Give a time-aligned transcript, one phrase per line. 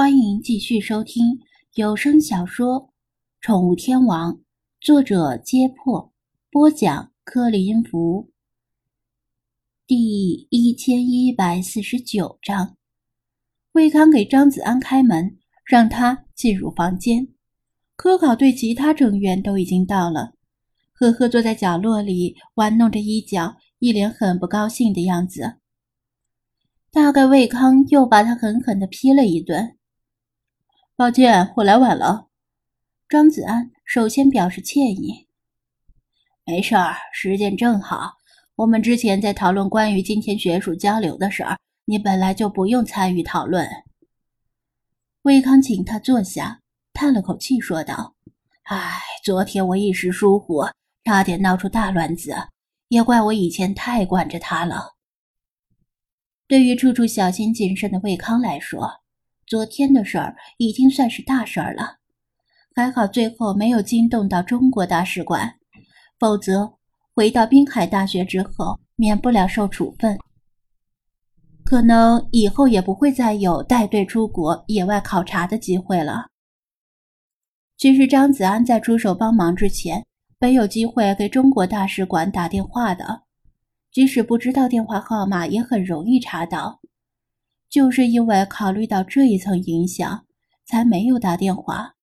[0.00, 1.38] 欢迎继续收听
[1.74, 2.80] 有声小说
[3.42, 4.32] 《宠物天王》，
[4.80, 6.10] 作者：揭破，
[6.50, 8.30] 播讲：柯里音符。
[9.86, 12.78] 第一千一百四十九章，
[13.72, 15.36] 魏康给张子安开门，
[15.66, 17.28] 让他进入房间。
[17.94, 20.32] 科考队其他成员都已经到了，
[20.94, 25.56] 呵呵坐在角落里玩弄着衣角，一脸很不高兴的样子。
[26.90, 29.76] 大概魏康又把他狠狠地批了一顿。
[31.00, 32.26] 抱歉，我来晚了。
[33.08, 35.26] 张子安首先表示歉意。
[36.44, 38.18] 没事儿，时间正好。
[38.54, 43.66] 我们之前在讨论关于今天学术交流的事儿，你本来就不用参与讨论。
[45.22, 46.60] 魏康请他坐下，
[46.92, 48.14] 叹了口气说道
[48.68, 50.66] ：“唉，昨天我一时疏忽，
[51.06, 52.36] 差点闹出大乱子，
[52.88, 54.96] 也怪我以前太惯着他了。”
[56.46, 59.00] 对于处处小心谨慎的魏康来说，
[59.50, 61.96] 昨天的事儿已经算是大事儿了，
[62.72, 65.56] 还好最后没有惊动到中国大使馆，
[66.20, 66.72] 否则
[67.16, 70.16] 回到滨海大学之后，免不了受处分。
[71.64, 76.28] 可能以后也不会再有带队出国野外考察的机会了。
[77.76, 80.06] 其实张子安在出手帮忙之前，
[80.38, 83.22] 本有机会给中国大使馆打电话的，
[83.90, 86.79] 即使不知道电话号码，也很容易查到。
[87.70, 90.26] 就是因为考虑到这一层影响，
[90.66, 91.94] 才没有打电话。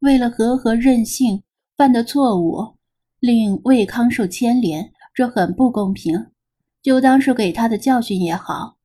[0.00, 1.42] 为了和和任性
[1.76, 2.76] 犯的错误，
[3.20, 6.26] 令魏康受牵连，这很不公平。
[6.82, 8.76] 就当是给他的教训也好。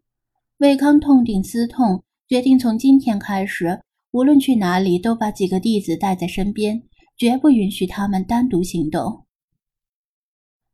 [0.57, 3.81] 魏康痛定思痛，决定从今天开始，
[4.11, 6.83] 无论去哪里，都把几个弟子带在身边，
[7.17, 9.25] 绝不允许他们单独行动。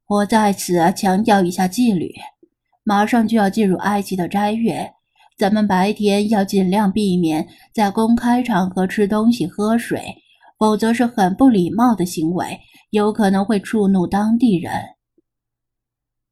[0.06, 2.14] 我在此强调一下纪律，
[2.84, 4.94] 马上就要进入埃及的斋月。
[5.38, 10.02] 咱们白天要尽量避免在公开场合吃东西、喝水，
[10.60, 12.60] 否则是很不礼貌的行为，
[12.92, 14.72] 有可能会触怒当地人。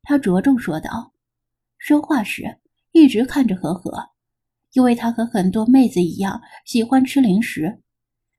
[0.04, 1.12] 他着重说道，
[1.78, 2.58] 说话时
[2.92, 3.92] 一直看着何何，
[4.74, 7.82] 因为他和很多妹子一样喜欢吃零食。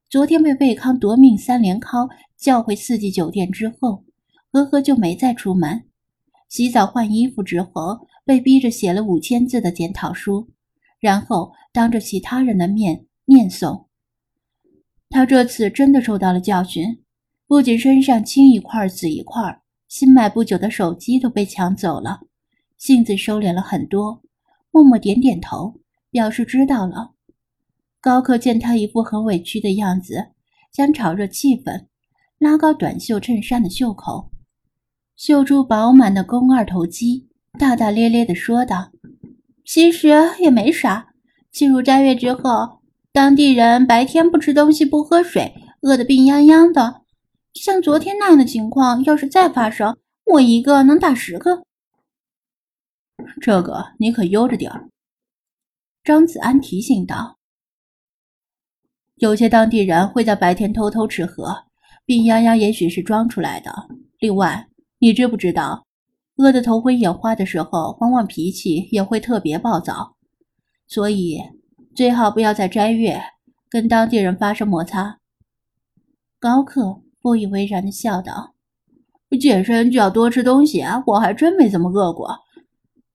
[0.09, 2.09] 昨天被魏康夺命三连敲
[2.39, 4.05] 叫回四季酒店之后，
[4.53, 5.84] 何何就没再出门。
[6.49, 10.49] 洗澡换衣服之后，被逼着写了五千字的检讨书，
[11.00, 13.87] 然后当着其他人的面念诵。
[15.10, 17.03] 他这次真的受到了教训，
[17.47, 22.21] 不仅身上青一块紫一块，新买不久的手机都被抢走了，
[22.78, 24.22] 性子收敛了很多，
[24.71, 25.81] 默默点点头，
[26.11, 27.12] 表示知道了。
[28.00, 30.28] 高克见他一副很委屈的样子，
[30.72, 31.87] 想炒热气氛，
[32.38, 34.31] 拉高短袖衬衫的袖口。
[35.15, 37.28] 秀出饱满的肱二头肌，
[37.59, 38.91] 大大咧咧地说道
[39.65, 40.09] ：“其实
[40.41, 41.15] 也没啥。
[41.51, 42.81] 进入斋月之后，
[43.13, 47.03] 当地人白天不吃东西、不喝水，饿得病殃殃的。
[47.55, 51.62] 像昨天那样的情况，要是再发生，我一个能打十个。
[53.41, 54.89] 这个你可悠着点儿。”
[56.03, 57.37] 张子安提醒道
[59.17, 61.65] ：“有些当地人会在白天偷偷吃喝，
[62.07, 63.71] 病殃殃也许是装出来的。
[64.19, 64.67] 另外。”
[65.03, 65.85] 你知不知道，
[66.37, 70.16] 饿得头昏眼花的时候，往往脾气也会特别暴躁，
[70.87, 71.38] 所以
[71.94, 73.20] 最好不要在斋月
[73.69, 75.19] 跟当地人发生摩擦。
[76.41, 78.54] 高克不以为然的笑道
[79.41, 82.37] ：“健身就要多吃东西啊，我还真没怎么饿过。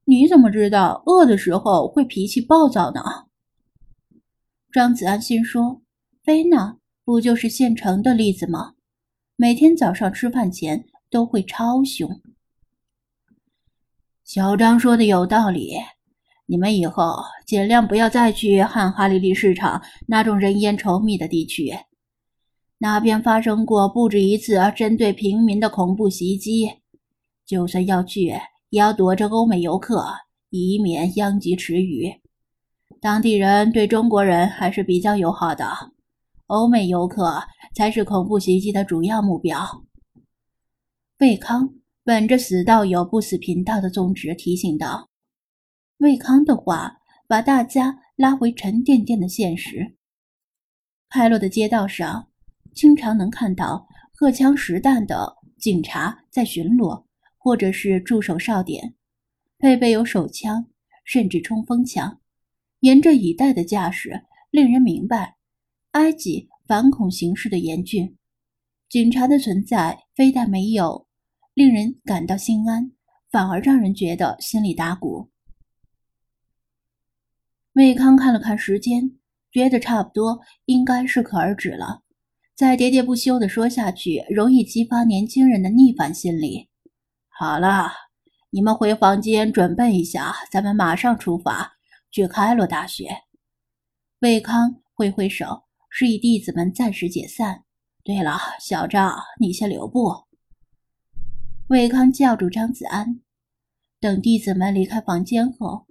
[0.05, 3.01] 你怎么知道饿的时候会脾气暴躁呢？”
[4.71, 5.81] 张子安心说
[6.23, 8.73] ：“菲娜不就是现成的例子吗？
[9.35, 12.19] 每天早上吃饭前。”都会超凶。
[14.27, 15.77] 小张说的有道理，
[16.47, 17.15] 你们以后
[17.45, 21.73] 尽量不要再去汉哈利利市场那种人烟稠密的地区，
[22.77, 26.69] 那边发生过不止一次针对平民的恐怖袭击。
[27.45, 28.23] 就算要去，
[28.69, 30.05] 也要躲着欧美游客，
[30.49, 32.13] 以免殃及池鱼。
[32.99, 35.65] 当地人对中国人还是比较友好的，
[36.47, 37.41] 欧美游客
[37.73, 39.85] 才是恐怖袭击的主要目标。
[41.19, 41.69] 魏康
[42.07, 45.09] 本着“死道友不死贫道”的宗旨提醒道
[45.99, 49.97] ：“魏康的话把大家拉回沉甸甸的现实。
[51.09, 52.29] 开罗的街道上，
[52.73, 57.03] 经常能看到荷枪实弹的警察在巡逻，
[57.37, 58.95] 或者是驻守哨点，
[59.59, 60.65] 配备有手枪，
[61.03, 62.21] 甚至冲锋枪，
[62.79, 65.35] 严阵以待的架势，令人明白
[65.91, 68.15] 埃及反恐形势的严峻。
[68.87, 71.05] 警察的存在，非但没有。”
[71.57, 72.91] 令人感到心安，
[73.31, 75.31] 反而让人觉得心里打鼓。
[77.73, 79.17] 魏康看了看时间，
[79.51, 82.03] 觉得差不多应该适可而止了。
[82.55, 86.69] 再喋喋不休地说下去，容易激发年轻人的逆反心理。
[87.27, 87.89] 好了，
[88.51, 91.71] 你们回房间准备一下，咱们马上出发
[92.11, 93.09] 去开罗大学。
[94.19, 97.63] 魏康挥挥手，示意弟子们暂时解散。
[98.03, 100.26] 对了，小赵，你先留步。
[101.69, 103.19] 魏康叫住张子安。
[103.99, 105.85] 等弟子们离开房间后，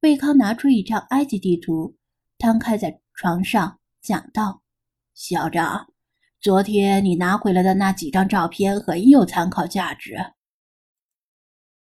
[0.00, 1.96] 魏康拿出一张埃及地图，
[2.36, 4.60] 摊开在床上，讲道
[5.14, 5.86] ：“小张。”
[6.38, 10.16] 昨天你拿回来的那几张照片很有参考价值。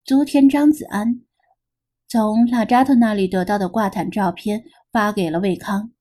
[0.06, 1.20] 昨天张子安
[2.08, 5.92] 从拉扎特那里得到的挂毯照片发给了魏康，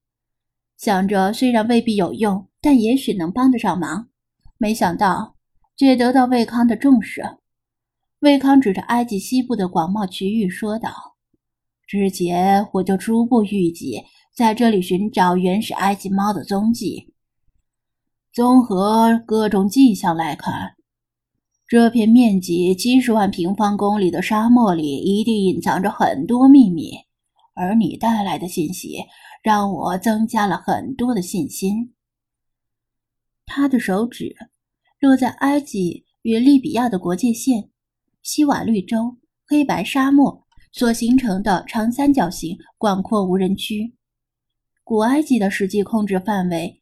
[0.77, 4.07] 想着虽然未必有用，但也许能帮得上忙。
[4.57, 5.35] 没想到
[5.77, 7.37] 却得到魏康的重视。
[8.19, 10.89] 魏康指着埃及西部的广袤区域说道
[11.87, 14.03] ：“之前我就初步预计
[14.35, 17.13] 在这里寻找原始埃及猫的踪迹。”
[18.33, 20.75] 综合各种迹象来看，
[21.67, 26.91] 这片面积七十万平方公里的沙漠里一定隐藏着很多秘密。
[27.53, 28.97] 而你带来的信息
[29.41, 31.95] 让我增加了很多的信心。
[33.47, 34.35] 他的手指
[34.99, 37.69] 落在埃及与利比亚的国界线——
[38.23, 43.93] 西瓦绿洲黑白沙漠所形成的长三角形广阔无人区。
[44.83, 46.81] 古埃及的实际控制范围。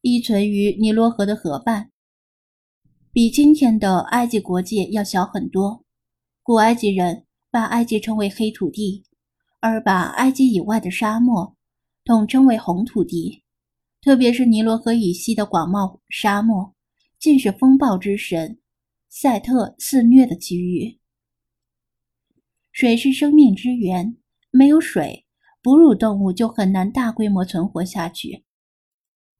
[0.00, 1.90] 依存于尼罗河的河畔，
[3.12, 5.84] 比今天的埃及国界要小很多。
[6.42, 9.04] 古埃及人把埃及称为黑土地，
[9.60, 11.54] 而把埃及以外的沙漠
[12.04, 13.42] 统称为红土地。
[14.00, 16.74] 特别是尼罗河以西的广袤沙漠，
[17.20, 18.58] 尽是风暴之神
[19.10, 20.98] 赛特肆虐的区域。
[22.72, 24.16] 水是生命之源，
[24.50, 25.26] 没有水，
[25.62, 28.44] 哺乳动物就很难大规模存活下去。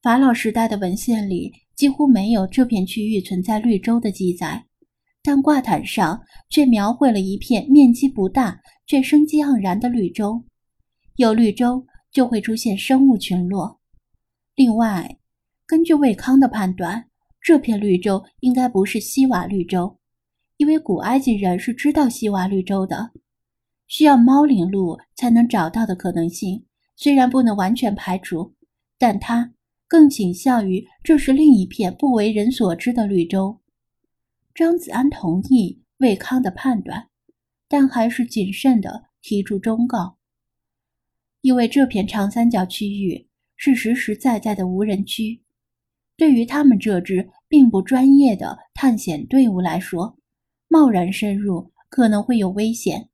[0.03, 4.67] 法老时代的文献里几乎没有这片区域存在绿洲的记载，
[5.23, 10.44] 但挂毯上却描绘了一片面积不大却生机盎然的绿洲。
[11.17, 13.81] 有绿洲就会出现生物群落。
[14.55, 15.19] 另外，
[15.67, 17.10] 根据魏康的判断，
[17.41, 19.99] 这片绿洲应该不是西瓦绿洲，
[20.57, 23.11] 因为古埃及人是知道西瓦绿洲的。
[23.87, 26.65] 需要猫领路才能找到的可能性，
[26.97, 28.55] 虽然不能完全排除，
[28.99, 29.53] 但它。
[29.89, 33.59] 更倾向于这是另一片不为人所知的绿洲。
[34.55, 37.09] 张子安同意魏康的判断，
[37.67, 40.17] 但还是谨慎地提出忠告，
[41.41, 43.27] 因为这片长三角区域
[43.57, 45.43] 是实实在在的无人区，
[46.21, 50.19] 对于他们这支并不专业的探险队伍来说，
[50.69, 53.09] 贸然深入可能会有危险。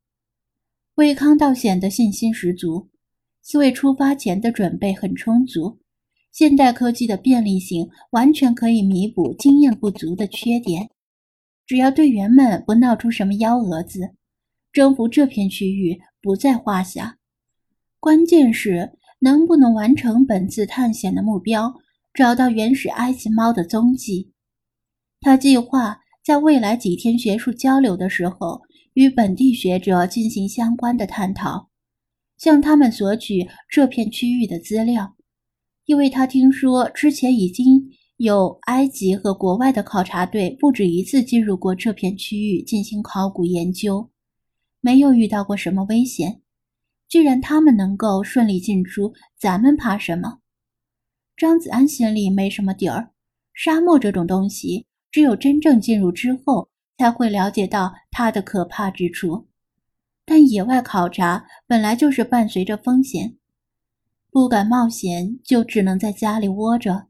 [0.97, 2.89] 魏康倒显得信心十足，
[3.43, 5.79] 四位出发前的准备很充足。
[6.33, 10.91] 现代科技的便利性完全可以弥补经验不足的缺点，
[11.65, 14.01] 只要队员们不闹出什么幺蛾子，
[14.73, 17.17] 征服这片区域不在话下。
[18.01, 21.73] 关键是能不能完成本次探险的目标，
[22.17, 24.33] 找到原始埃及猫的踪迹。
[25.21, 28.63] 他计划在未来几天学术交流的时候，
[28.95, 31.69] 与本地学者进行相关的探讨，
[32.39, 35.15] 向他们索取这片区域的资料。
[35.85, 44.09] 因为他听说之前已经有埃及和国外的考察队不止一次进入过这片区域进行考古研究，
[44.81, 46.41] 没有遇到过什么危险。
[47.11, 50.39] 既然他们能够顺利进出，咱们怕什么？
[51.37, 53.11] 张子安心里没什么底儿。
[53.53, 59.47] 沙漠这种东西，只有真正进入之后，才会了解到它的可怕之处。
[60.25, 63.37] 但野外考察本来就是伴随着风险。
[64.31, 67.06] 不敢冒险，就只能在家里窝着。